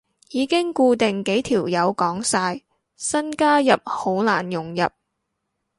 [0.31, 2.63] 已經固定幾條友講晒，
[2.95, 4.89] 新加入好難融入